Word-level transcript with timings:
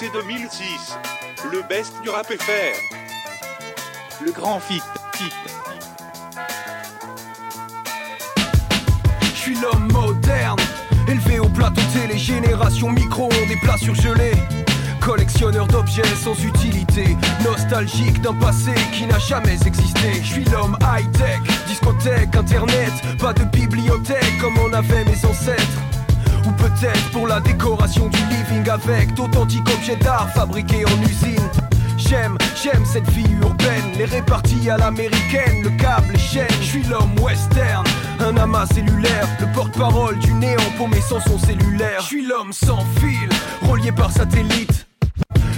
c'est 0.00 0.10
2006. 0.12 0.96
Le 1.52 1.60
best 1.68 1.92
du 2.02 2.08
rap 2.08 2.26
FR. 2.26 2.96
Le 4.24 4.32
grand 4.32 4.58
fit. 4.58 4.80
fit. 5.12 5.30
Je 9.20 9.36
suis 9.36 9.56
l'homme 9.56 9.92
moderne, 9.92 10.58
élevé 11.06 11.38
au 11.38 11.50
plateau 11.50 11.82
télé, 11.92 12.16
génération 12.16 12.88
micro, 12.88 13.28
des 13.46 13.56
plats 13.56 13.76
surgelés. 13.76 14.38
Collectionneur 15.02 15.66
d'objets 15.66 16.16
sans 16.16 16.38
utilité, 16.44 17.14
nostalgique 17.44 18.22
d'un 18.22 18.34
passé 18.34 18.72
qui 18.94 19.04
n'a 19.04 19.18
jamais 19.18 19.58
existé. 19.66 20.14
Je 20.22 20.32
suis 20.32 20.44
l'homme 20.44 20.78
high-tech, 20.80 21.40
discothèque, 21.66 22.34
internet, 22.36 22.92
pas 23.18 23.34
de 23.34 23.44
bibliothèque 23.44 24.38
comme 24.40 24.56
on 24.64 24.72
avait 24.72 25.04
mes 25.04 25.24
ancêtres. 25.26 25.80
Ou 26.46 26.52
peut-être 26.52 27.10
pour 27.12 27.26
la 27.26 27.40
décoration 27.40 28.08
du 28.08 28.18
living 28.26 28.68
avec 28.68 29.14
d'authentiques 29.14 29.68
objets 29.68 29.96
d'art 29.96 30.28
fabriqués 30.34 30.84
en 30.84 31.02
usine. 31.02 31.48
J'aime, 31.96 32.38
j'aime 32.60 32.84
cette 32.84 33.08
vie 33.10 33.30
urbaine, 33.42 33.92
les 33.96 34.06
réparties 34.06 34.70
à 34.70 34.78
l'américaine, 34.78 35.62
le 35.62 35.70
câble, 35.70 36.12
les 36.12 36.18
chaînes. 36.18 36.48
Je 36.60 36.66
suis 36.66 36.82
l'homme 36.84 37.14
western, 37.20 37.84
un 38.20 38.36
amas 38.36 38.66
cellulaire, 38.66 39.28
le 39.38 39.46
porte-parole 39.52 40.18
du 40.18 40.32
néant 40.34 40.58
paumé 40.78 41.00
sans 41.00 41.20
son 41.20 41.38
cellulaire. 41.38 42.00
Je 42.00 42.06
suis 42.06 42.26
l'homme 42.26 42.52
sans 42.52 42.84
fil, 42.98 43.28
relié 43.68 43.92
par 43.92 44.10
satellite. 44.10 44.86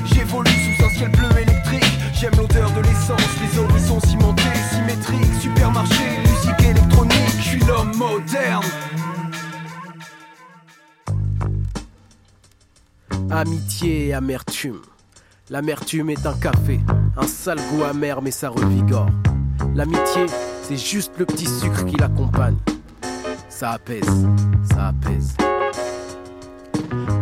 J'évolue 0.05 0.51
sous 0.51 0.85
un 0.85 0.91
ciel 0.91 1.11
bleu 1.12 1.31
électrique. 1.41 1.99
J'aime 2.12 2.35
l'odeur 2.37 2.71
de 2.73 2.81
l'essence, 2.81 3.21
les 3.41 3.59
horizons 3.59 4.01
cimentés, 4.01 4.43
symétriques. 4.73 5.41
Supermarché, 5.41 6.05
musique 6.21 6.69
électronique. 6.69 7.37
Je 7.39 7.43
suis 7.43 7.61
l'homme 7.61 7.93
moderne. 7.97 8.62
Amitié 13.35 14.09
et 14.09 14.15
amertume. 14.15 14.83
L'amertume 15.49 16.11
est 16.11 16.27
un 16.27 16.35
café, 16.35 16.81
un 17.17 17.27
sale 17.27 17.59
goût 17.70 17.83
amer 17.83 18.20
mais 18.20 18.31
ça 18.31 18.51
revigore. 18.51 19.09
L'amitié, 19.75 20.27
c'est 20.62 20.77
juste 20.77 21.12
le 21.19 21.25
petit 21.25 21.47
sucre 21.47 21.87
qui 21.87 21.97
l'accompagne. 21.97 22.56
Ça 23.48 23.71
apaise, 23.71 24.27
ça 24.71 24.89
apaise. 24.89 25.34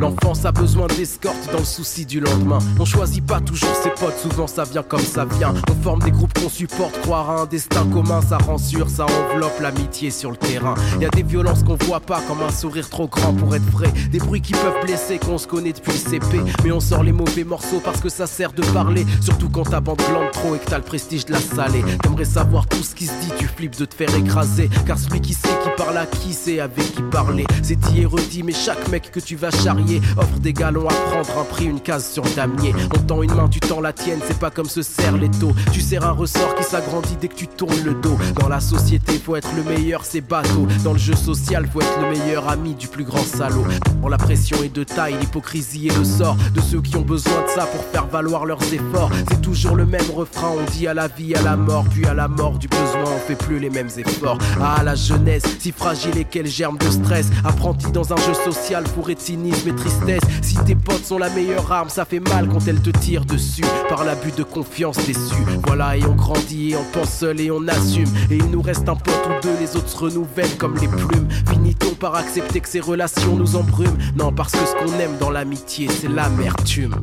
L'enfance 0.00 0.44
a 0.44 0.52
besoin 0.52 0.86
d'escorte 0.86 1.50
dans 1.52 1.58
le 1.58 1.64
souci 1.64 2.06
du 2.06 2.20
lendemain. 2.20 2.58
On 2.78 2.84
choisit 2.84 3.24
pas 3.24 3.40
toujours 3.40 3.74
ses 3.82 3.90
potes, 3.90 4.18
souvent 4.18 4.46
ça 4.46 4.64
vient 4.64 4.82
comme 4.82 5.00
ça 5.00 5.24
vient. 5.24 5.54
On 5.70 5.82
forme 5.82 6.00
des 6.00 6.10
groupes 6.10 6.32
qu'on 6.38 6.48
supporte, 6.48 7.00
croire 7.02 7.30
à 7.30 7.42
un 7.42 7.46
destin 7.46 7.84
commun, 7.86 8.20
ça 8.22 8.38
rend 8.38 8.58
sûr, 8.58 8.88
ça 8.88 9.06
enveloppe 9.06 9.60
l'amitié 9.60 10.10
sur 10.10 10.30
le 10.30 10.36
terrain. 10.36 10.74
Y 11.00 11.06
a 11.06 11.10
des 11.10 11.22
violences 11.22 11.62
qu'on 11.62 11.76
voit 11.76 12.00
pas, 12.00 12.20
comme 12.26 12.42
un 12.42 12.50
sourire 12.50 12.88
trop 12.88 13.08
grand 13.08 13.32
pour 13.32 13.54
être 13.54 13.70
vrai. 13.70 13.92
Des 14.10 14.18
bruits 14.18 14.40
qui 14.40 14.52
peuvent 14.52 14.84
blesser, 14.84 15.18
qu'on 15.18 15.38
se 15.38 15.46
connaît 15.46 15.72
depuis 15.72 15.92
le 15.92 15.98
CP. 15.98 16.40
Mais 16.64 16.72
on 16.72 16.80
sort 16.80 17.02
les 17.02 17.12
mauvais 17.12 17.44
morceaux 17.44 17.80
parce 17.84 18.00
que 18.00 18.08
ça 18.08 18.26
sert 18.26 18.52
de 18.52 18.62
parler. 18.72 19.06
Surtout 19.20 19.48
quand 19.48 19.64
ta 19.64 19.80
bande 19.80 20.02
glande 20.08 20.30
trop 20.32 20.54
et 20.54 20.58
que 20.58 20.66
t'as 20.66 20.78
le 20.78 20.84
prestige 20.84 21.26
de 21.26 21.32
la 21.32 21.40
salée. 21.40 21.84
T'aimerais 22.02 22.24
savoir 22.24 22.66
tout 22.66 22.82
ce 22.82 22.94
qui 22.94 23.06
se 23.06 23.12
dit, 23.20 23.32
tu 23.38 23.46
flippes 23.46 23.78
de 23.78 23.84
te 23.84 23.94
faire 23.94 24.14
écraser. 24.14 24.68
Car 24.86 24.98
celui 24.98 25.20
qui 25.20 25.34
sait 25.34 25.48
qui 25.48 25.68
parle 25.76 25.96
à 25.96 26.06
qui 26.06 26.32
sait 26.32 26.60
avec 26.60 26.94
qui 26.94 27.02
parler. 27.02 27.46
C'est 27.62 27.76
dit 27.76 28.00
et 28.00 28.06
redit, 28.06 28.42
mais 28.42 28.52
chaque 28.52 28.88
mec 28.88 29.10
que 29.10 29.20
tu 29.20 29.36
vas 29.36 29.50
charrier 29.62 30.00
offre 30.16 30.38
des 30.38 30.52
galons 30.52 30.88
à 30.88 30.92
prendre 30.92 31.38
un 31.38 31.44
prix, 31.44 31.66
une 31.66 31.80
case 31.80 32.10
sur 32.10 32.22
damier. 32.34 32.74
On 32.94 32.98
tend 32.98 33.22
une 33.22 33.34
main, 33.34 33.48
tu 33.48 33.60
tends 33.60 33.80
la 33.80 33.92
tienne, 33.92 34.20
c'est 34.26 34.38
pas 34.38 34.50
comme 34.50 34.68
se 34.68 34.82
serre 34.82 35.16
les 35.16 35.30
taux. 35.30 35.52
Tu 35.72 35.80
serres 35.80 36.06
un 36.06 36.12
ressort 36.12 36.54
qui 36.54 36.64
s'agrandit 36.64 37.16
dès 37.20 37.28
que 37.28 37.34
tu 37.34 37.46
tournes 37.46 37.82
le 37.84 37.94
dos. 37.94 38.18
Dans 38.40 38.48
la 38.48 38.60
société, 38.60 39.18
faut 39.18 39.36
être 39.36 39.50
le 39.56 39.62
meilleur, 39.62 40.04
c'est 40.04 40.20
bateau. 40.20 40.66
Dans 40.84 40.92
le 40.92 40.98
jeu 40.98 41.14
social, 41.14 41.68
faut 41.72 41.80
être 41.80 42.00
le 42.00 42.10
meilleur 42.10 42.48
ami 42.48 42.74
du 42.74 42.88
plus 42.88 43.04
grand 43.04 43.22
salaud. 43.24 43.64
Pour 44.00 44.10
la 44.10 44.18
pression 44.18 44.62
est 44.62 44.74
de 44.74 44.84
taille, 44.84 45.16
l'hypocrisie 45.20 45.88
est 45.88 45.96
le 45.96 46.04
sort 46.04 46.36
de 46.54 46.60
ceux 46.60 46.80
qui 46.80 46.96
ont 46.96 47.02
besoin 47.02 47.42
de 47.44 47.48
ça 47.48 47.66
pour 47.66 47.84
faire 47.84 48.06
valoir 48.06 48.46
leurs 48.46 48.62
efforts. 48.72 49.10
C'est 49.30 49.42
toujours 49.42 49.76
le 49.76 49.86
même 49.86 50.10
refrain, 50.14 50.52
on 50.56 50.70
dit 50.70 50.86
à 50.86 50.94
la 50.94 51.08
vie, 51.08 51.34
à 51.34 51.42
la 51.42 51.56
mort, 51.56 51.84
puis 51.90 52.06
à 52.06 52.14
la 52.14 52.28
mort 52.28 52.58
du 52.58 52.68
besoin, 52.68 53.04
on 53.04 53.18
fait 53.26 53.36
plus 53.36 53.58
les 53.58 53.70
mêmes 53.70 53.90
efforts. 53.96 54.38
Ah, 54.60 54.82
la 54.82 54.94
jeunesse, 54.94 55.42
si 55.58 55.72
fragile 55.72 56.16
et 56.16 56.26
quel 56.28 56.46
germe 56.46 56.78
de 56.78 56.90
stress. 56.90 57.30
Apprenti 57.44 57.90
dans 57.92 58.12
un 58.12 58.16
jeu 58.16 58.34
social, 58.44 58.86
fourré 58.86 59.14
de 59.14 59.20
et 59.66 59.74
tristesse. 59.74 60.22
Si 60.42 60.56
tes 60.64 60.74
potes 60.74 61.04
sont 61.04 61.18
la 61.18 61.30
meilleure 61.30 61.70
arme, 61.70 61.88
ça 61.88 62.04
fait 62.04 62.20
mal 62.20 62.48
quand 62.48 62.66
elles 62.66 62.80
te 62.80 62.90
tirent 62.90 63.24
dessus. 63.24 63.64
Par 63.88 64.04
l'abus 64.04 64.32
de 64.32 64.42
confiance 64.42 64.96
déçu. 64.98 65.42
Voilà, 65.66 65.96
et 65.96 66.04
on 66.04 66.14
grandit, 66.14 66.72
et 66.72 66.76
on 66.76 66.84
pense 66.92 67.10
seul 67.10 67.40
et 67.40 67.50
on 67.50 67.66
assume. 67.68 68.08
Et 68.30 68.36
il 68.36 68.50
nous 68.50 68.62
reste 68.62 68.88
un 68.88 68.96
pote 68.96 69.26
ou 69.26 69.42
deux, 69.42 69.56
les 69.58 69.76
autres 69.76 69.88
se 69.88 69.96
renouvellent 69.96 70.56
comme 70.56 70.76
les 70.76 70.88
plumes. 70.88 71.28
Finit-on 71.48 71.94
par 71.94 72.14
accepter 72.14 72.60
que 72.60 72.68
ces 72.68 72.80
relations 72.80 73.36
nous 73.36 73.56
embrument? 73.56 73.96
Non, 74.16 74.32
parce 74.32 74.52
que 74.52 74.64
ce 74.64 74.74
qu'on 74.74 74.98
aime 74.98 75.16
dans 75.18 75.30
l'amitié, 75.30 75.88
c'est 75.88 76.08
l'amertume. 76.08 76.94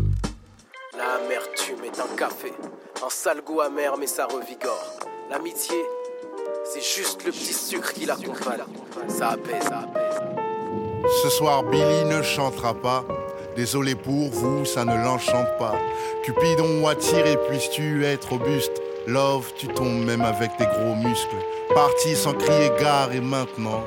L'amertume 0.98 1.84
est 1.86 2.00
un 2.00 2.16
café, 2.16 2.54
un 3.06 3.10
sale 3.10 3.42
goût 3.46 3.62
amer, 3.62 3.94
mais 4.00 4.08
ça 4.08 4.26
revigore. 4.26 5.00
L'amitié, 5.30 5.76
c'est 6.74 6.82
juste 6.82 7.26
le 7.26 7.32
petit 7.32 7.54
sucre 7.54 7.94
qui 7.94 8.06
l'accompagne. 8.06 8.62
Ça 9.08 9.30
apaise, 9.30 9.64
ça 9.64 9.80
apaise. 9.80 10.47
Ce 11.24 11.30
soir, 11.30 11.64
Billy 11.64 12.06
ne 12.06 12.22
chantera 12.22 12.74
pas. 12.74 13.04
Désolé 13.56 13.96
pour 13.96 14.30
vous, 14.30 14.66
ça 14.66 14.86
ne 14.86 14.96
l'enchante 15.04 15.48
pas. 15.58 15.76
Cupidon 16.24 16.86
attiré, 16.88 17.38
puisses-tu 17.50 18.06
être 18.06 18.30
robuste 18.30 18.82
Love, 19.08 19.52
tu 19.58 19.68
tombes 19.68 20.06
même 20.06 20.22
avec 20.22 20.56
tes 20.58 20.66
gros 20.66 20.96
muscles. 20.96 21.36
Parti 21.74 22.16
sans 22.16 22.34
crier 22.34 22.72
gare 22.80 23.14
et 23.14 23.22
maintenant. 23.22 23.84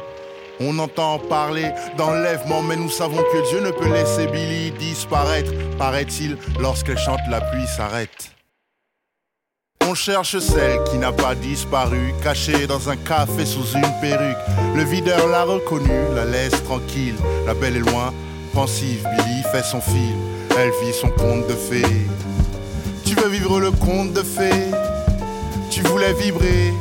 On 0.60 0.78
entend 0.78 1.18
parler 1.18 1.70
d'enlèvement, 1.96 2.62
mais 2.62 2.76
nous 2.76 2.90
savons 2.90 3.22
que 3.22 3.48
Dieu 3.50 3.60
ne 3.60 3.70
peut 3.70 3.92
laisser 3.92 4.26
Billy 4.26 4.70
disparaître, 4.72 5.52
paraît-il, 5.78 6.36
lorsqu'elle 6.58 6.98
chante 6.98 7.20
la 7.30 7.40
pluie 7.40 7.66
s'arrête. 7.66 8.30
On 9.90 9.94
cherche 9.94 10.38
celle 10.38 10.84
qui 10.84 10.98
n'a 10.98 11.10
pas 11.10 11.34
disparu, 11.34 12.14
cachée 12.22 12.68
dans 12.68 12.88
un 12.88 12.94
café 12.94 13.44
sous 13.44 13.72
une 13.74 13.92
perruque. 14.00 14.36
Le 14.76 14.84
videur 14.84 15.26
l'a 15.26 15.42
reconnue, 15.42 16.14
la 16.14 16.24
laisse 16.24 16.62
tranquille. 16.62 17.16
La 17.44 17.54
belle 17.54 17.78
est 17.78 17.80
loin, 17.80 18.14
pensive, 18.54 19.04
Billy 19.16 19.42
fait 19.50 19.64
son 19.64 19.80
fil. 19.80 20.14
Elle 20.56 20.70
vit 20.80 20.92
son 20.92 21.08
conte 21.08 21.48
de 21.48 21.54
fées. 21.54 22.06
Tu 23.04 23.16
veux 23.16 23.28
vivre 23.28 23.58
le 23.58 23.72
conte 23.72 24.12
de 24.12 24.22
fées? 24.22 24.70
Tu 25.72 25.82
voulais 25.82 26.12
vibrer? 26.12 26.72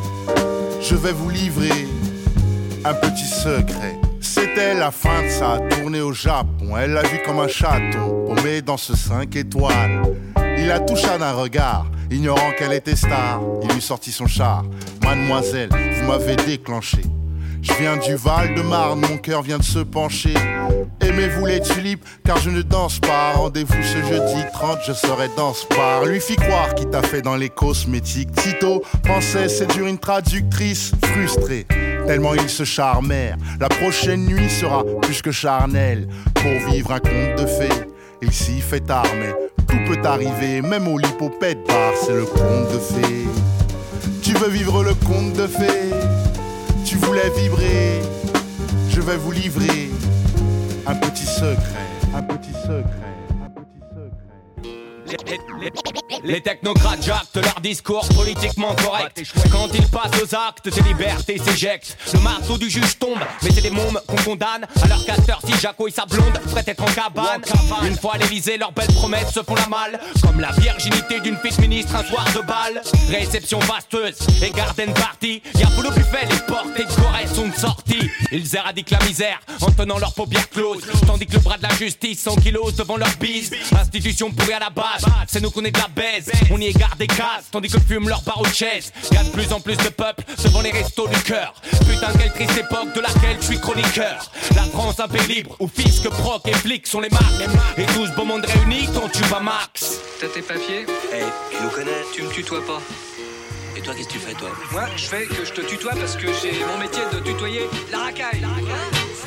Je 0.79 0.93
vais 0.93 1.11
vous 1.11 1.31
livrer 1.31 1.87
un 2.85 2.93
petit 2.93 3.25
secret. 3.25 3.99
C'était 4.21 4.75
la 4.75 4.91
fin 4.91 5.23
de 5.23 5.29
sa 5.29 5.57
tournée 5.75 6.01
au 6.01 6.13
Japon. 6.13 6.77
Elle 6.79 6.91
l'a 6.91 7.01
vu 7.01 7.19
comme 7.25 7.39
un 7.39 7.47
chaton, 7.47 8.27
paumé 8.27 8.61
dans 8.61 8.77
ce 8.77 8.95
5 8.95 9.35
étoiles. 9.35 10.03
Il 10.59 10.67
la 10.67 10.79
toucha 10.79 11.17
d'un 11.17 11.31
regard, 11.31 11.87
ignorant 12.11 12.51
qu'elle 12.57 12.73
était 12.73 12.95
star. 12.95 13.41
Il 13.63 13.73
lui 13.73 13.81
sortit 13.81 14.11
son 14.11 14.27
char. 14.27 14.63
Mademoiselle, 15.03 15.69
vous 15.71 16.07
m'avez 16.07 16.35
déclenché. 16.35 17.01
Je 17.61 17.73
viens 17.73 17.97
du 17.97 18.15
Val 18.15 18.55
de 18.55 18.61
Marne, 18.61 19.01
mon 19.01 19.17
cœur 19.17 19.41
vient 19.41 19.57
de 19.57 19.63
se 19.63 19.79
pencher. 19.79 20.33
Aimez-vous 21.01 21.45
les 21.45 21.59
tulipes, 21.59 22.05
car 22.25 22.37
je 22.37 22.49
ne 22.49 22.61
danse 22.61 22.99
pas. 22.99 23.33
Rendez-vous 23.33 23.83
ce 23.83 23.97
jeudi 24.07 24.41
30, 24.53 24.77
je 24.87 24.93
serai 24.93 25.29
dans 25.35 25.53
ce 25.53 25.67
bar. 25.67 26.05
Lui 26.05 26.21
fit 26.21 26.37
croire 26.37 26.73
qu'il 26.75 26.89
t'a 26.89 27.01
fait 27.01 27.21
dans 27.21 27.35
les 27.35 27.49
cosmétiques. 27.49 28.31
Tito 28.31 28.81
pensait 29.03 29.49
séduire 29.49 29.87
une 29.87 29.97
traductrice 29.97 30.93
frustrée. 31.03 31.67
Tellement 32.07 32.33
ils 32.33 32.49
se 32.49 32.63
charmèrent. 32.63 33.37
La 33.59 33.67
prochaine 33.67 34.25
nuit 34.25 34.49
sera 34.49 34.83
plus 35.01 35.21
que 35.21 35.31
charnelle. 35.31 36.07
Pour 36.35 36.71
vivre 36.71 36.93
un 36.93 36.99
conte 36.99 37.41
de 37.41 37.45
fées, 37.45 37.87
il 38.21 38.31
s'y 38.31 38.61
fait 38.61 38.81
tard, 38.81 39.05
mais 39.19 39.33
tout 39.67 39.77
peut 39.87 39.99
arriver. 40.07 40.61
Même 40.61 40.87
au 40.87 40.97
lipopète 40.97 41.65
bar, 41.67 41.93
c'est 42.01 42.13
le 42.13 42.25
conte 42.25 42.71
de 42.73 42.79
fées. 42.79 43.27
Tu 44.21 44.33
veux 44.33 44.49
vivre 44.49 44.83
le 44.83 44.93
conte 44.93 45.33
de 45.33 45.47
fées 45.47 45.89
Tu 46.85 46.97
voulais 46.97 47.29
vibrer 47.37 48.01
Je 48.89 49.01
vais 49.01 49.17
vous 49.17 49.31
livrer 49.31 49.89
un 50.85 50.95
petit 50.95 51.25
secret, 51.25 51.55
un 52.15 52.21
petit 52.21 52.51
secret, 52.53 52.75
un 52.75 52.77
petit 52.77 52.93
secret. 52.93 53.08
Les 56.23 56.41
technocrates 56.41 57.03
jactent 57.03 57.37
leur 57.37 57.59
discours 57.61 58.07
politiquement 58.09 58.75
correct. 58.75 59.21
Quand 59.51 59.67
ils 59.73 59.87
passent 59.87 60.21
aux 60.21 60.35
actes, 60.35 60.69
ces 60.71 60.81
libertés 60.81 61.37
s'éjectent. 61.37 61.97
Le 62.13 62.19
marteau 62.19 62.57
du 62.57 62.69
juge 62.69 62.97
tombe, 62.99 63.19
mais 63.43 63.51
c'est 63.51 63.61
des 63.61 63.69
mômes 63.69 63.99
qu'on 64.07 64.17
condamne. 64.17 64.67
À 64.81 64.87
leur 64.87 65.03
casteur, 65.05 65.39
si 65.45 65.53
Jaco 65.59 65.87
et 65.87 65.91
sa 65.91 66.05
blonde 66.05 66.39
prêtent 66.51 66.67
être 66.67 66.83
en 66.83 66.91
cabane. 66.91 67.41
Une 67.83 67.97
fois 67.97 68.15
à 68.15 68.17
l'Elysée, 68.17 68.57
leurs 68.57 68.71
belles 68.71 68.93
promesses 68.93 69.31
se 69.33 69.41
font 69.41 69.55
la 69.55 69.67
malle. 69.67 69.99
Comme 70.21 70.39
la 70.39 70.51
virginité 70.51 71.19
d'une 71.19 71.37
fille 71.37 71.59
ministre 71.59 71.95
un 71.95 72.03
soir 72.03 72.25
de 72.35 72.41
bal. 72.41 72.81
Réception 73.09 73.59
vasteuse 73.59 74.17
et 74.43 74.49
garden 74.51 74.93
party. 74.93 75.41
Y'a 75.55 75.67
le 75.81 75.89
buffet, 75.91 76.25
les 76.29 76.39
portes 76.47 76.77
et 76.77 76.83
Corée 76.83 77.27
sont 77.33 77.47
de 77.47 77.55
sortie. 77.55 78.09
Ils 78.31 78.55
éradiquent 78.55 78.91
la 78.91 79.03
misère 79.05 79.39
en 79.61 79.71
tenant 79.71 79.97
leurs 79.97 80.13
paupières 80.13 80.49
closes. 80.49 80.83
Tandis 81.07 81.25
que 81.25 81.33
le 81.33 81.39
bras 81.39 81.57
de 81.57 81.63
la 81.63 81.73
justice 81.75 82.21
100 82.21 82.35
kilos 82.37 82.75
devant 82.75 82.97
leur 82.97 83.15
bise. 83.19 83.51
Institution 83.71 84.31
pourrie 84.31 84.53
à 84.53 84.59
la 84.59 84.69
base, 84.69 85.05
c'est 85.27 85.41
nous 85.41 85.51
qu'on 85.51 85.63
est 85.65 85.71
de 85.71 85.79
la 85.79 85.87
baise. 85.87 86.31
On 86.51 86.59
y 86.59 86.67
égare 86.67 86.95
des 86.97 87.07
cases, 87.07 87.49
tandis 87.51 87.69
que 87.69 87.79
fument 87.79 88.09
leur 88.09 88.21
barreau 88.21 88.45
de 88.45 88.53
chaise. 88.53 88.91
Y'a 89.11 89.23
de 89.23 89.29
plus 89.29 89.51
en 89.53 89.59
plus 89.59 89.77
de 89.77 89.89
peuple 89.89 90.23
devant 90.43 90.61
les 90.61 90.71
restos 90.71 91.07
du 91.07 91.19
cœur. 91.21 91.53
Putain, 91.87 92.11
quelle 92.17 92.31
triste 92.33 92.57
époque 92.57 92.93
de 92.93 93.01
laquelle 93.01 93.37
je 93.39 93.45
suis 93.45 93.59
chroniqueur. 93.59 94.31
La 94.55 94.63
France 94.63 94.99
un 94.99 95.07
pays 95.07 95.27
libre, 95.27 95.55
où 95.59 95.67
fisc, 95.67 96.07
proc 96.09 96.47
et 96.47 96.53
flics 96.53 96.87
sont 96.87 96.99
les 96.99 97.09
marques. 97.09 97.41
Et 97.77 97.85
tout 97.85 98.05
ce 98.05 98.11
beau 98.13 98.25
monde 98.25 98.45
réuni, 98.45 98.87
ton 98.93 99.07
tuba 99.09 99.39
max. 99.39 99.99
T'as 100.19 100.27
tes 100.27 100.41
papiers 100.41 100.85
Eh, 101.13 101.23
tu 101.55 101.63
nous 101.63 101.69
connais 101.69 102.03
Tu 102.13 102.23
me 102.23 102.29
tutoies 102.29 102.65
pas. 102.65 102.81
Et 103.77 103.81
toi, 103.81 103.93
qu'est-ce 103.95 104.07
que 104.07 104.13
tu 104.13 104.19
fais, 104.19 104.33
toi? 104.33 104.49
Moi, 104.71 104.83
je 104.97 105.05
fais 105.05 105.25
que 105.25 105.45
je 105.45 105.53
te 105.53 105.61
tutoie 105.61 105.93
parce 105.95 106.15
que 106.15 106.27
j'ai 106.41 106.51
mon 106.65 106.77
métier 106.79 107.01
de 107.13 107.19
tutoyer 107.19 107.61
la 107.91 107.99
racaille. 107.99 108.41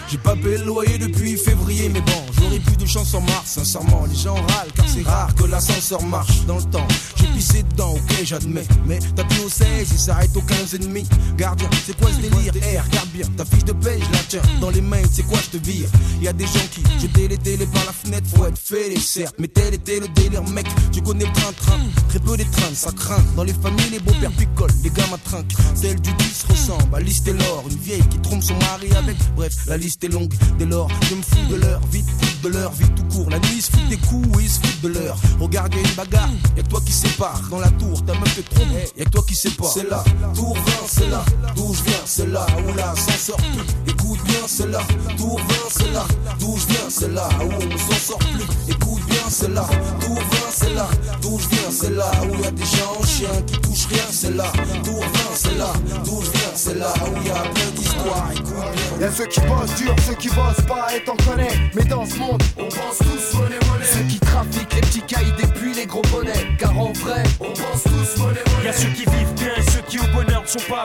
J'ai 0.08 0.18
pas 0.18 0.34
payé 0.36 0.58
le 0.58 0.64
loyer 0.64 0.98
depuis 0.98 1.38
février, 1.38 1.88
mais 1.88 2.00
bon, 2.02 2.26
j'aurais 2.38 2.58
plus 2.58 2.76
chance 2.92 3.14
en 3.14 3.22
mars. 3.22 3.46
Sincèrement, 3.46 4.04
les 4.06 4.16
gens 4.16 4.34
râlent 4.34 4.72
car 4.74 4.84
c'est 4.86 5.02
rare 5.02 5.34
que 5.34 5.44
l'ascenseur 5.44 6.02
marche 6.02 6.44
dans 6.46 6.58
le 6.58 6.64
temps. 6.64 6.86
J'ai 7.16 7.26
pissé 7.28 7.62
dedans, 7.62 7.92
ok, 7.94 8.24
j'admets. 8.24 8.66
Mais 8.86 8.98
t'as 9.16 9.24
plus 9.24 9.40
au 9.40 9.48
16, 9.48 9.88
il 9.92 9.98
s'arrête 9.98 10.36
au 10.36 10.42
15 10.42 10.74
et 10.74 10.78
demi. 10.78 11.04
Gardien, 11.36 11.70
c'est 11.86 11.96
quoi 11.98 12.10
ce 12.10 12.20
délire? 12.20 12.52
Eh, 12.56 12.78
regarde 12.78 13.08
bien, 13.14 13.26
ta 13.36 13.44
fiche 13.44 13.64
de 13.64 13.74
je 13.82 14.12
la 14.12 14.18
tiens 14.28 14.42
dans 14.60 14.70
les 14.70 14.80
mains, 14.80 15.02
c'est 15.10 15.26
quoi, 15.26 15.38
je 15.42 15.58
te 15.58 15.64
vire? 15.64 15.88
Y 16.20 16.28
a 16.28 16.32
des 16.32 16.44
gens 16.44 16.66
qui 16.70 16.82
jetaient 17.00 17.28
les 17.28 17.38
télés 17.38 17.66
par 17.66 17.84
la 17.86 17.92
fenêtre, 17.92 18.26
faut 18.34 18.44
être 18.46 18.58
fêlé, 18.58 18.98
certes. 18.98 19.36
Mais 19.38 19.48
tel 19.48 19.74
était 19.74 19.98
le 19.98 20.08
délire, 20.08 20.42
mec, 20.50 20.66
tu 20.92 21.00
connais 21.00 21.24
le 21.24 21.32
train-train. 21.32 21.78
Très 22.08 22.18
peu 22.18 22.36
des 22.36 22.44
trains, 22.44 22.74
ça 22.74 22.92
craint. 22.92 23.24
Dans 23.36 23.44
les 23.44 23.54
familles, 23.54 23.90
les 23.90 24.00
beaux-pères 24.00 24.32
picolent, 24.32 24.70
les 24.82 24.90
gamins 24.90 25.18
trinquent. 25.24 25.54
Celle 25.74 26.00
du 26.00 26.12
10 26.12 26.46
ressemble 26.50 26.94
à 26.94 27.00
Liste 27.00 27.26
et 27.28 27.32
l'or, 27.32 27.64
une 27.70 27.78
vieille 27.78 28.06
qui 28.10 28.18
trompe 28.18 28.42
son 28.42 28.56
mari 28.56 28.88
avec. 28.96 29.16
Bref, 29.34 29.54
la 29.66 29.76
liste 29.78 30.04
est 30.04 30.08
longue. 30.08 30.32
Dès 30.58 30.66
lors, 30.66 30.88
je 31.08 31.14
me 31.14 31.22
fous 31.22 31.46
de 31.50 31.56
l'heure, 31.56 31.80
vite, 31.90 32.08
de 32.42 32.48
l'heure, 32.48 32.72
vite 32.72 32.94
tout 32.94 33.04
court. 33.04 33.30
La 33.30 33.38
nuit, 33.38 33.56
ils 33.56 33.62
se 33.62 33.70
foutent 33.70 33.88
des 33.88 33.96
coups 33.96 34.42
ils 34.42 34.50
se 34.50 34.60
foutent 34.60 34.80
de 34.82 34.88
l'heure. 34.88 35.16
Regarde, 35.40 35.74
y'a 35.74 35.80
une 35.80 35.94
bagarre, 35.94 36.30
y'a 36.56 36.62
que 36.62 36.68
toi 36.68 36.80
qui 36.84 36.92
sépare. 36.92 37.40
Dans 37.50 37.60
la 37.60 37.70
tour, 37.70 38.04
ta 38.04 38.14
meuf 38.14 38.34
te 38.36 38.54
trompe, 38.54 38.68
y'a 38.96 39.04
que 39.04 39.10
toi 39.10 39.22
qui 39.26 39.34
sépare. 39.34 39.70
C'est 39.72 39.88
là, 39.88 40.04
tour 40.34 40.54
20, 40.54 40.62
c'est 40.86 41.08
là, 41.08 41.24
d'où 41.54 41.72
je 41.74 41.82
viens, 41.82 41.94
c'est 42.04 42.26
là, 42.26 42.46
où 42.58 43.16
sort 43.18 43.36
plus. 43.36 43.91
Écoute 44.12 44.28
bien, 44.28 44.46
c'est 44.46 44.70
là, 44.70 44.80
tour 45.16 45.38
20, 45.38 45.54
c'est 45.70 45.92
là, 45.92 46.04
d'où 46.38 46.54
je 46.58 46.66
viens, 46.66 46.90
c'est 46.90 47.14
là, 47.14 47.28
où 47.40 47.48
on 47.48 47.78
s'en 47.78 47.98
sort 47.98 48.18
plus. 48.18 48.44
Écoute 48.68 49.02
bien, 49.06 49.22
c'est 49.30 49.48
là, 49.48 49.64
tour 50.00 50.16
20, 50.16 50.22
c'est 50.50 50.74
là, 50.74 50.86
d'où 51.22 51.38
je 51.38 51.48
viens, 51.48 51.70
c'est 51.70 51.90
là, 51.90 52.10
où 52.24 52.42
y 52.42 52.46
a 52.46 52.50
des 52.50 52.62
gens 52.62 52.92
en 53.00 53.06
chien 53.06 53.30
qui 53.46 53.58
touchent 53.60 53.86
rien, 53.86 54.04
c'est 54.10 54.36
là, 54.36 54.52
tour 54.84 55.00
20, 55.00 55.08
c'est 55.34 55.56
là, 55.56 55.72
d'où 56.04 56.20
je 56.20 56.30
viens, 56.30 56.52
c'est 56.54 56.78
là, 56.78 56.92
où 57.06 57.26
y 57.26 57.30
a 57.30 57.40
plein 57.40 57.70
d'histoires. 57.74 58.28
Écoute 58.32 58.52
bien. 58.98 59.06
Y'a 59.06 59.12
ceux 59.12 59.26
qui 59.26 59.40
bossent 59.40 59.74
dur, 59.76 59.96
ceux 60.06 60.14
qui 60.14 60.28
bossent 60.28 60.66
pas, 60.68 60.94
et 60.94 61.02
t'en 61.04 61.16
connais. 61.16 61.70
Mais 61.74 61.84
dans 61.84 62.04
ce 62.04 62.16
monde, 62.16 62.42
on 62.58 62.64
pense 62.64 62.98
tous 62.98 63.38
monnaie, 63.38 63.56
monnaie. 63.70 63.86
Ceux 63.90 64.02
qui 64.02 64.20
trafiquent 64.20 64.74
les 64.74 64.80
petits 64.82 65.02
cailles 65.02 65.32
depuis 65.42 65.72
les 65.72 65.86
gros 65.86 66.02
bonnets. 66.12 66.48
Car 66.58 66.78
en 66.78 66.92
vrai, 66.92 67.22
on 67.40 67.46
pense 67.46 67.82
tous 67.84 68.20
monnaie, 68.20 68.40
monnaie. 68.46 68.66
Y'a 68.66 68.72
ceux 68.74 68.88
qui 68.88 69.06
vivent 69.06 69.34
bien 69.36 69.54
et 69.56 69.70
ceux 69.70 69.80
qui 69.88 69.98
au 69.98 70.06
bonheur 70.14 70.42
ne 70.42 70.46
sont 70.46 70.68
pas 70.68 70.84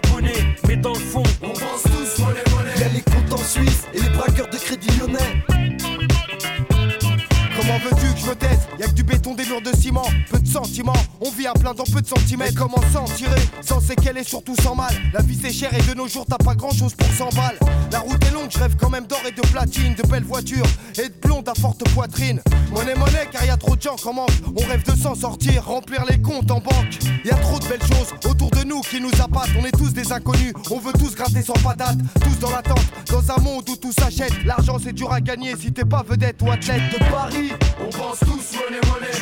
plein 11.54 11.74
dans 11.74 11.84
peu 11.84 12.02
de 12.02 12.08
centimètres. 12.08 12.56
Comment 12.56 12.82
s'en 12.94 13.06
tirer 13.06 13.42
Sans 13.62 13.80
séquelles 13.80 14.18
et 14.18 14.24
surtout 14.24 14.56
sans 14.62 14.76
mal. 14.76 14.94
La 15.14 15.22
vie 15.22 15.38
c'est 15.42 15.52
cher 15.52 15.74
et 15.74 15.82
de 15.82 15.94
nos 15.94 16.08
jours 16.08 16.26
t'as 16.28 16.38
pas 16.38 16.56
grand 16.56 16.72
chose 16.72 16.94
pour 16.94 17.08
100 17.08 17.36
balles. 17.36 17.58
La 17.92 18.00
route 18.00 18.24
est 18.26 18.32
longue, 18.32 18.50
je 18.50 18.60
rêve 18.60 18.76
quand 18.80 18.90
même 18.90 19.08
d'or 19.08 19.22
et 19.28 19.32
de 19.32 19.42
platine, 19.48 19.96
de 19.96 20.04
belles 20.08 20.24
voitures 20.24 20.66
et 20.98 21.10
de 21.10 21.14
blondes 21.22 21.48
à 21.48 21.54
forte 21.54 21.88
poitrine. 21.94 22.42
Monnaie, 22.72 22.96
monnaie, 22.96 23.28
car 23.32 23.46
y 23.46 23.50
a 23.50 23.58
trop 23.58 23.76
de 23.76 23.82
gens 23.82 23.96
qui 23.96 24.08
en 24.08 24.14
manquent. 24.14 24.32
On 24.56 24.66
rêve 24.68 24.84
de 24.84 24.96
s'en 24.96 25.16
sortir, 25.16 25.66
remplir 25.66 26.04
les 26.10 26.22
comptes 26.22 26.52
en 26.52 26.60
banque. 26.60 27.00
Y 27.24 27.32
a 27.32 27.36
trop 27.36 27.60
de 27.60 27.68
belles 27.68 27.84
choses 27.84 28.14
autour 28.30 28.52
de 28.52 28.64
nous 28.64 28.82
qui 28.82 29.00
nous 29.00 29.12
appâtent. 29.22 29.50
On 29.60 29.66
est 29.66 29.72
tous 29.72 29.94
des 29.94 30.12
inconnus, 30.12 30.54
on 30.70 30.80
veut 30.80 30.94
tous 30.94 31.16
gratter 31.16 31.42
sans 31.42 31.54
patate. 31.54 31.98
Tous 32.22 32.40
dans 32.40 32.52
l'attente, 32.52 32.86
dans 33.10 33.32
un 33.32 33.42
monde 33.42 33.70
où 33.70 33.76
tout 33.76 33.94
s'achète. 33.94 34.34
L'argent 34.46 34.78
c'est 34.84 34.94
dur 34.94 35.12
à 35.12 35.22
gagner 35.22 35.56
si 35.60 35.72
t'es 35.72 35.86
pas 35.86 36.04
vedette 36.08 36.42
ou 36.42 36.52
athlète 36.52 36.82
de 36.92 36.98
Paris. 37.10 37.52
On 37.80 37.90
pense 37.90 38.20
tous. 38.20 38.37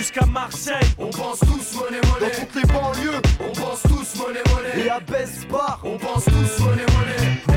Jusqu'à 0.05 0.25
Marseille, 0.27 0.75
On 0.99 1.07
pense 1.07 1.39
tous 1.39 1.77
monnaie, 1.77 1.99
monnaie. 2.05 2.31
Dans 2.31 2.39
toutes 2.39 2.55
les 2.55 2.73
banlieues, 2.73 3.21
on 3.39 3.51
pense 3.53 3.81
tous 3.83 4.19
monnaie, 4.21 4.43
monnaie. 4.53 4.85
Et 4.85 4.89
à 4.89 4.99
Besbar, 4.99 5.79
on 5.83 5.97
pense 5.97 6.25
tous 6.25 6.63
monnaie, 6.63 6.85
monnaie. 6.93 7.54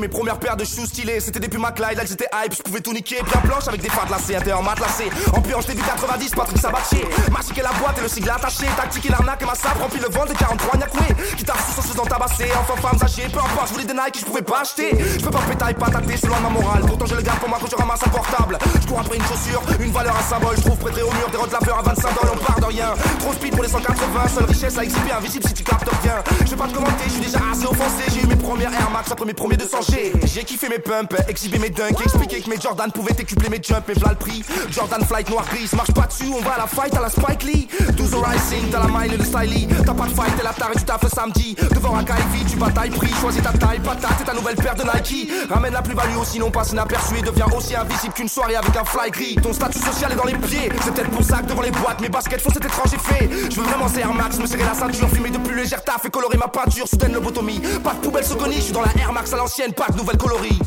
Mes 0.00 0.08
premières 0.08 0.38
paires 0.38 0.56
de 0.56 0.64
shoes 0.64 0.86
stylées. 0.86 1.20
C'était 1.20 1.40
des 1.40 1.48
Puma 1.48 1.72
Clyde, 1.72 1.98
là 1.98 2.04
j'étais 2.06 2.28
hype, 2.32 2.54
je 2.54 2.62
pouvais 2.62 2.80
tout 2.80 2.92
niquer. 2.92 3.16
Bien 3.22 3.40
blanche 3.44 3.68
avec 3.68 3.80
des 3.80 3.90
fards 3.90 4.08
lacés, 4.10 4.34
intérieur 4.34 4.62
matelassé. 4.62 5.10
Ambiance 5.34 5.66
début 5.66 5.82
90, 5.82 6.30
Patrick 6.30 6.58
Sabatier. 6.58 7.06
Magique 7.30 7.58
et 7.58 7.62
la 7.62 7.72
boîte 7.72 7.98
et 7.98 8.02
le 8.02 8.08
sigle 8.08 8.30
attaché. 8.30 8.66
Tactique 8.76 9.06
et 9.06 9.10
l'arnaque 9.10 9.42
et 9.42 9.44
ma 9.44 9.54
sape 9.54 9.78
remplit 9.80 10.00
le 10.00 10.08
ventre 10.08 10.32
de 10.32 10.38
43 10.38 10.78
Nyakoué. 10.78 11.36
Qui 11.36 11.44
tape 11.44 11.58
sous 11.60 11.78
en 11.78 12.04
se 12.04 12.08
tabasser. 12.08 12.48
Enfant, 12.58 12.76
femmes 12.76 12.98
âgées, 13.02 13.28
peu 13.30 13.38
importe, 13.38 13.68
je 13.68 13.72
voulais 13.74 13.84
des 13.84 13.92
Nike 13.92 14.12
que 14.12 14.18
je 14.20 14.24
pouvais 14.24 14.42
pas 14.42 14.60
acheter. 14.62 14.90
Je 15.18 15.24
peux 15.24 15.30
pas 15.30 15.42
pétailler, 15.48 15.74
pas 15.74 15.90
tâter, 15.90 16.16
c'est 16.16 16.26
loin 16.26 16.38
de 16.38 16.42
ma 16.42 16.50
morale. 16.50 16.82
Pourtant 16.86 17.06
je 17.06 17.14
le 17.14 17.22
garde 17.22 17.38
pour 17.38 17.48
moi 17.48 17.58
quand 17.60 17.70
je 17.70 17.76
ramasse 17.76 18.00
un 18.04 18.10
portable. 18.10 18.58
Je 18.80 18.86
cours 18.86 19.00
après 19.00 19.16
une 19.16 19.24
chaussure, 19.24 19.62
une 19.78 19.92
valeur, 19.92 20.16
un 20.16 20.28
symbole. 20.28 20.56
Je 20.56 20.62
trouve 20.62 20.78
prêté 20.78 21.02
au 21.02 21.12
mur 21.12 21.28
des 21.30 21.52
laveurs 21.52 21.78
à 21.78 21.82
25 21.82 22.14
dollars, 22.14 22.34
on 22.34 22.44
part 22.44 22.60
de 22.60 22.66
rien. 22.66 22.94
Trop 23.20 23.32
speed 23.34 23.52
pour 23.52 23.62
les 23.62 23.68
180, 23.68 24.28
seule 24.34 24.44
richesse 24.44 24.78
à 24.78 24.84
exhiber, 24.84 25.12
invisible 25.12 25.46
si 25.46 25.54
tu 25.54 25.62
captes 25.62 25.88
rien. 26.02 26.22
Je 26.44 26.50
vais 26.50 26.56
pas 26.56 26.68
te 26.68 26.74
commenter, 26.74 27.04
je 27.04 27.10
suis 27.10 27.20
déjà 27.20 27.38
assez 27.52 27.66
offensé. 27.66 28.04
J'ai 28.08 28.22
eu 28.22 28.26
mes 28.26 28.36
premières 28.36 28.72
Air 28.72 28.90
Max 28.90 29.10
mes 29.26 29.34
premiers 29.34 29.56
200 29.56 29.82
J'ai 30.24 30.44
kiffé 30.44 30.68
mes 30.68 30.78
pumps, 30.78 31.14
exhiber 31.28 31.58
mes 31.58 31.70
dunks, 31.70 32.00
expliquer 32.00 32.40
que 32.40 32.50
mes 32.50 32.60
Jordan 32.60 32.90
pouvaient 32.92 33.12
décupler 33.12 33.48
mes 33.48 33.60
jumps, 33.62 33.84
mais 33.88 33.94
v'là 33.94 34.10
le 34.10 34.16
prix. 34.16 34.44
Jordan 34.70 35.04
Flight 35.04 35.28
noir 35.30 35.44
gris, 35.46 35.68
marche 35.74 35.92
pas 35.92 36.06
dessus, 36.06 36.30
on 36.32 36.40
va 36.42 36.52
à 36.52 36.58
la 36.58 36.66
fight 36.66 36.94
à 36.96 37.00
la 37.00 37.10
Spike 37.10 37.42
Lee. 37.42 37.68
12 37.96 38.14
Rising, 38.14 38.70
t'as 38.70 38.80
la 38.80 39.00
mile 39.00 39.14
et 39.14 39.16
le 39.16 39.24
stylie. 39.24 39.68
T'as 39.84 39.94
pas 39.94 40.06
de 40.06 40.14
fight, 40.14 40.36
t'es 40.36 40.44
la 40.44 40.52
tare 40.52 40.70
et 40.72 40.78
tu 40.78 40.84
taffes 40.84 41.02
le 41.02 41.08
samedi. 41.08 41.56
Devant 41.74 41.96
un 41.96 42.02
vite, 42.02 42.50
tu 42.50 42.56
batailles 42.56 42.90
prix, 42.90 43.12
choisis 43.20 43.42
ta 43.42 43.52
taille, 43.52 43.80
patate 43.80 44.20
et 44.20 44.24
ta 44.24 44.34
nouvelle 44.34 44.56
paire 44.56 44.74
de 44.74 44.82
Nike. 44.82 45.30
Ramène 45.50 45.72
la 45.72 45.82
plus-value 45.82 46.16
aussi, 46.20 46.38
non 46.38 46.50
passe 46.50 46.72
inaperçu 46.72 47.18
et 47.18 47.22
devient 47.22 47.46
aussi 47.56 47.74
invisible 47.74 48.14
qu'une 48.14 48.28
soirée 48.28 48.56
avec 48.56 48.76
un 48.76 48.84
fly 48.84 49.10
gris. 49.10 49.36
Ton 49.42 49.52
statut 49.52 49.78
social 49.78 50.12
est 50.12 50.16
dans 50.16 50.24
les 50.24 50.36
pieds, 50.36 50.70
c'est 50.84 50.94
peut-être 50.94 51.10
pour 51.10 51.24
ça 51.24 51.38
que 51.38 51.46
devant 51.46 51.62
les 51.62 51.70
boîtes, 51.70 52.00
mes 52.00 52.08
baskets 52.08 52.40
font 52.40 52.50
cet 52.50 52.64
étrange 52.64 52.92
effet. 52.94 53.28
Je 53.50 53.56
veux 53.56 53.66
vraiment 53.66 53.86
Air 53.88 54.14
Max, 54.14 54.38
me 54.38 54.46
serrer 54.46 54.64
la 54.64 54.74
ceinture, 54.74 55.08
fumer 55.08 55.30
de 55.30 55.38
plus 55.38 55.54
légère 55.54 55.82
taf 55.82 56.04
et 56.04 56.10
colorer 56.10 56.38
ma 56.38 56.48
peinture, 56.48 56.86
soudaine 56.86 57.12
lobotomie. 57.12 57.60
Pas 57.82 57.94
de 57.94 57.98
poubelle 57.98 58.24
je 58.24 58.60
suis 58.60 58.72
dans 58.72 58.82
la 58.82 58.92
Air 59.00 59.12
Max 59.12 59.32
à 59.32 59.36
l'ancienne, 59.36 59.72
pas 59.80 59.90
de 59.90 59.96
nouvelles 59.96 60.18
coloris. 60.18 60.58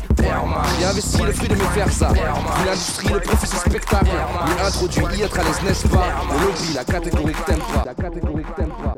J'ai 0.78 0.84
investi 0.86 1.22
le 1.22 1.32
fruit 1.32 1.46
de 1.46 1.54
mes 1.54 1.64
faire 1.66 1.90
ça. 1.92 2.08
Une 2.08 2.68
industrie, 2.68 3.08
le 3.08 3.20
profit 3.20 3.46
c'est 3.46 3.70
spectacle. 3.70 4.06
Lui 4.06 4.66
introduit 4.66 5.04
y 5.18 5.22
être 5.22 5.38
à 5.38 5.44
l'aise, 5.44 5.62
n'est-ce 5.64 5.86
pas? 5.86 6.06
Le 6.32 6.46
lobby, 6.46 6.72
la 6.74 6.84
catégorie 6.84 7.32
que 7.32 7.42
t'aimes. 7.42 7.62
La 7.86 7.94
catégorie 7.94 8.42
que 8.42 8.52
t'aimes 8.56 8.72
pas. 8.82 8.93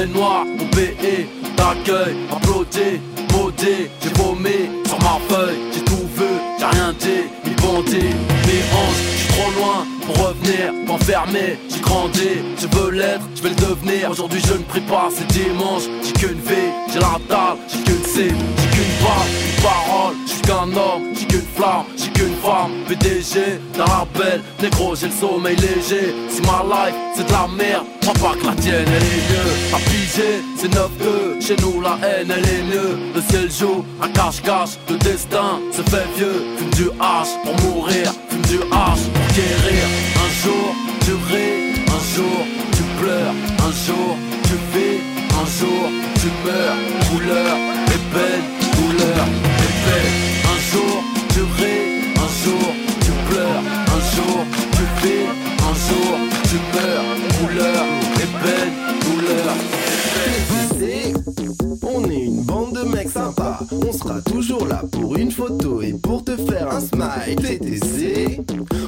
Et 0.00 0.06
noir, 0.06 0.44
mon 0.44 0.66
PE 0.66 1.26
t'accueille, 1.56 2.16
applaudi, 2.30 3.00
maudit, 3.32 3.88
j'ai 4.02 4.12
vomi 4.14 4.70
sur 4.86 4.98
ma 5.00 5.18
feuille, 5.28 5.58
j'ai 5.72 5.80
tout 5.82 6.08
vu, 6.16 6.26
j'ai 6.58 6.66
rien 6.66 6.92
dit, 6.98 7.28
bandit, 7.62 8.14
mes 8.46 8.62
hanches, 8.74 9.02
j'suis 9.16 9.28
trop 9.28 9.50
loin 9.58 9.86
pour 10.06 10.26
revenir, 10.26 10.72
m'enfermer. 10.86 11.58
J'ai 11.68 11.80
grandi, 11.80 12.30
je 12.60 12.66
veux 12.76 12.90
l'être, 12.90 13.24
je 13.36 13.42
vais 13.42 13.50
le 13.50 13.54
devenir. 13.56 14.10
Aujourd'hui 14.10 14.40
je 14.46 14.54
ne 14.54 14.62
prie 14.62 14.80
pas, 14.82 15.08
c'est 15.14 15.26
dimanche. 15.28 15.84
J'ai 16.02 16.12
qu'une 16.12 16.40
vie, 16.40 16.70
j'ai 16.92 17.00
la 17.00 17.18
dalle, 17.28 17.58
j'ai 17.68 17.82
qu'une 17.82 18.04
cible, 18.04 18.36
j'ai 18.58 18.68
qu'une 18.76 18.94
balle, 19.02 19.28
une 19.46 19.62
parole. 19.62 20.14
Je 20.26 20.32
suis 20.32 20.42
qu'un 20.42 20.68
homme, 20.76 21.14
j'ai 21.18 21.26
qu'une 21.26 21.48
flamme, 21.56 21.86
femme. 22.48 22.72
PDG, 22.88 23.60
la 23.76 24.06
belle, 24.16 24.42
négro, 24.62 24.94
j'ai 24.96 25.08
le 25.08 25.12
sommeil 25.12 25.56
léger. 25.56 26.14
Si 26.30 26.40
ma 26.42 26.60
life 26.72 26.96
c'est 27.14 27.26
de 27.26 27.32
la 27.32 27.46
merde, 27.60 27.86
crois 28.00 28.14
pas 28.14 28.34
que 28.38 28.46
la 28.46 28.54
tienne 28.54 28.90
elle 28.96 29.08
est 29.16 29.24
mieux. 29.30 29.52
À 29.76 29.78
piger, 29.88 30.34
c'est 30.58 30.72
9-2, 30.72 31.46
chez 31.46 31.56
nous 31.62 31.80
la 31.80 31.94
haine 32.02 32.32
elle 32.36 32.48
est 32.56 32.64
mieux. 32.72 32.92
Le 33.14 33.20
ciel 33.28 33.50
joue, 33.50 33.84
à 34.02 34.08
cache-cache, 34.08 34.74
le 34.88 34.96
destin 34.96 35.60
se 35.76 35.82
fait 35.90 36.08
vieux. 36.16 36.40
Fume 36.58 36.74
du 36.80 36.88
H 37.18 37.28
pour 37.44 37.56
mourir, 37.64 38.06
fume 38.30 38.46
du 38.52 38.58
H 38.58 39.00
pour 39.14 39.26
guérir. 39.36 39.84
Un 40.24 40.30
jour 40.42 40.68
tu 41.04 41.12
ris, 41.30 41.84
un 41.96 42.02
jour 42.14 42.38
tu 42.76 42.82
pleures, 43.00 43.34
un 43.66 43.72
jour 43.86 44.10
tu 44.48 44.56
vis, 44.72 45.00
un 45.40 45.46
jour 45.58 45.84
tu 46.20 46.28
meurs. 46.44 46.78
Couleur 47.10 47.56
et 47.92 48.76
douleur 48.76 49.47
TTC, 66.98 68.40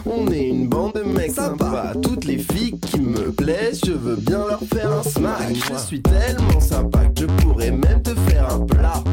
on 0.05 0.27
est 0.33 0.49
une 0.49 0.67
bande 0.69 0.95
de 0.95 1.03
mecs 1.03 1.31
sympas. 1.31 1.93
Toutes 2.03 2.25
les 2.25 2.39
filles 2.39 2.79
qui 2.81 3.01
me 3.01 3.31
plaisent, 3.31 3.81
je 3.87 3.93
veux 3.93 4.17
bien 4.17 4.39
leur 4.49 4.61
faire 4.73 4.91
un 4.91 5.03
smile. 5.03 5.63
Je 5.73 5.79
suis 5.79 6.03
tellement 6.03 6.61
sympa 6.61 7.05
que 7.07 7.23
je 7.23 7.27
pourrais 7.27 7.71
même 7.71 8.03
te 8.03 8.15
faire 8.29 8.53
un 8.53 8.61
plat. 8.61 9.05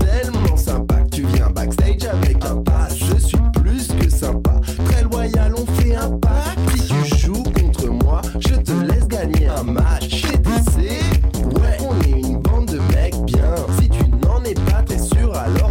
Tellement 0.00 0.56
sympa 0.56 0.96
que 0.96 1.16
tu 1.16 1.26
viens 1.26 1.50
backstage 1.50 2.04
avec 2.10 2.44
un 2.44 2.56
pass. 2.56 2.96
Je 2.98 3.18
suis 3.18 3.38
plus 3.62 3.88
que 3.88 4.10
sympa, 4.10 4.60
très 4.86 5.04
loyal, 5.04 5.54
on 5.56 5.66
fait 5.80 5.94
un 5.94 6.10
pack. 6.10 6.58
Si 6.74 6.88
tu 6.88 7.18
joues 7.18 7.42
contre 7.44 7.86
moi, 7.88 8.20
je 8.40 8.54
te 8.56 8.72
laisse 8.72 9.06
gagner 9.06 9.46
un 9.46 9.62
match. 9.62 10.22
TTC, 10.22 10.80
ouais, 10.80 11.76
on 11.88 12.00
est 12.02 12.18
une 12.20 12.38
bande 12.38 12.66
de 12.66 12.80
mecs 12.94 13.20
bien. 13.26 13.54
Si 13.80 13.88
tu 13.88 14.04
n'en 14.26 14.42
es 14.42 14.54
pas 14.54 14.82
très 14.84 14.98
sûr, 14.98 15.32
alors 15.36 15.69